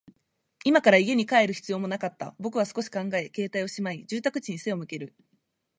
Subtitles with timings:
[0.65, 2.33] 今から家に帰る必要もなかった。
[2.39, 5.13] 僕は少し考え、携帯をしまい、住宅地に背を向ける。